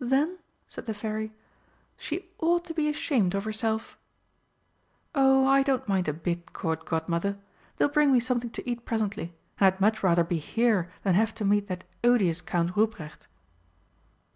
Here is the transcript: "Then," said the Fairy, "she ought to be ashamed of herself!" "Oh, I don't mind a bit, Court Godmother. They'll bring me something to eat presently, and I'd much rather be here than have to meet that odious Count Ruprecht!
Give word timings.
"Then," 0.00 0.38
said 0.66 0.86
the 0.86 0.94
Fairy, 0.94 1.32
"she 1.96 2.28
ought 2.40 2.64
to 2.64 2.74
be 2.74 2.88
ashamed 2.88 3.36
of 3.36 3.44
herself!" 3.44 3.96
"Oh, 5.14 5.46
I 5.46 5.62
don't 5.62 5.86
mind 5.86 6.08
a 6.08 6.12
bit, 6.12 6.52
Court 6.52 6.84
Godmother. 6.84 7.38
They'll 7.76 7.88
bring 7.88 8.10
me 8.10 8.18
something 8.18 8.50
to 8.50 8.68
eat 8.68 8.84
presently, 8.84 9.32
and 9.60 9.72
I'd 9.72 9.80
much 9.80 10.02
rather 10.02 10.24
be 10.24 10.38
here 10.38 10.90
than 11.04 11.14
have 11.14 11.32
to 11.36 11.44
meet 11.44 11.68
that 11.68 11.84
odious 12.02 12.40
Count 12.40 12.76
Ruprecht! 12.76 13.28